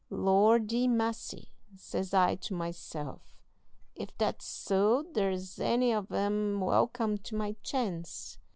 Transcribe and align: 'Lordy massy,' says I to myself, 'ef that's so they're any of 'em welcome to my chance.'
'Lordy 0.09 0.87
massy,' 0.87 1.51
says 1.75 2.11
I 2.11 2.33
to 2.33 2.55
myself, 2.55 3.21
'ef 3.95 4.09
that's 4.17 4.45
so 4.47 5.03
they're 5.13 5.37
any 5.59 5.91
of 5.93 6.11
'em 6.11 6.59
welcome 6.59 7.19
to 7.19 7.35
my 7.35 7.55
chance.' 7.61 8.39